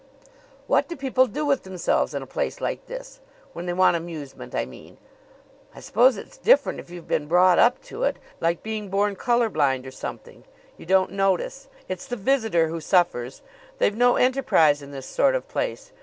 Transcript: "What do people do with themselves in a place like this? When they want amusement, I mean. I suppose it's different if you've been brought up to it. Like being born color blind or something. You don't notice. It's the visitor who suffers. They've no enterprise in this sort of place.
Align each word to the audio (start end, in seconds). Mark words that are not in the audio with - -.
"What 0.65 0.87
do 0.87 0.95
people 0.95 1.27
do 1.27 1.45
with 1.45 1.61
themselves 1.61 2.15
in 2.15 2.23
a 2.23 2.25
place 2.25 2.59
like 2.59 2.87
this? 2.87 3.19
When 3.53 3.67
they 3.67 3.73
want 3.73 3.95
amusement, 3.95 4.55
I 4.55 4.65
mean. 4.65 4.97
I 5.75 5.79
suppose 5.79 6.17
it's 6.17 6.39
different 6.39 6.79
if 6.79 6.89
you've 6.89 7.07
been 7.07 7.27
brought 7.27 7.59
up 7.59 7.79
to 7.83 8.01
it. 8.05 8.17
Like 8.39 8.63
being 8.63 8.89
born 8.89 9.15
color 9.15 9.47
blind 9.47 9.85
or 9.85 9.91
something. 9.91 10.43
You 10.75 10.87
don't 10.87 11.11
notice. 11.11 11.67
It's 11.87 12.07
the 12.07 12.15
visitor 12.15 12.67
who 12.69 12.81
suffers. 12.81 13.43
They've 13.77 13.95
no 13.95 14.15
enterprise 14.15 14.81
in 14.81 14.89
this 14.89 15.05
sort 15.05 15.35
of 15.35 15.47
place. 15.47 15.91